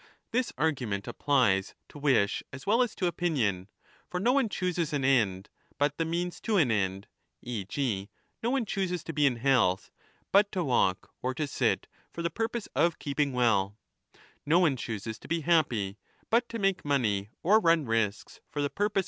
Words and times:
This 0.31 0.51
argument 0.57 1.07
applies 1.07 1.75
to 1.89 1.99
wish 1.99 2.41
as 2.51 2.65
well 2.65 2.81
as 2.81 2.95
to 2.95 3.05
opinion; 3.05 3.69
for 4.09 4.19
no 4.19 4.33
on£ 4.33 4.49
chooses 4.49 4.93
an 4.93 5.05
end, 5.05 5.47
but 5.77 5.99
the 5.99 6.05
means 6.05 6.41
to 6.41 6.57
an 6.57 6.71
end, 6.71 7.05
e. 7.43 7.65
g. 7.65 8.09
no 8.41 8.49
one 8.49 8.65
chooses 8.65 9.03
to 9.03 9.13
be 9.13 9.27
in 9.27 9.35
health, 9.35 9.91
but 10.31 10.51
to 10.53 10.63
walk 10.63 11.13
or 11.21 11.35
to 11.35 11.45
sit 11.45 11.85
for 12.11 12.23
the 12.23 12.31
purpose 12.31 12.67
of 12.75 12.97
keeping 12.97 13.31
well; 13.31 13.77
no 14.43 14.57
one 14.57 14.75
chooses 14.75 15.19
to 15.19 15.27
be 15.27 15.41
10 15.41 15.43
happy 15.53 15.97
but 16.31 16.49
to 16.49 16.57
make 16.57 16.83
money 16.83 17.29
or 17.43 17.59
run 17.59 17.85
risks 17.85 18.39
for 18.49 18.63
the 18.63 18.71
purpose 18.71 18.89
of 18.89 18.91
I7 18.91 18.93
I227» 18.93 18.93
17 18.93 18.93
= 18.93 18.97
E. 18.97 18.99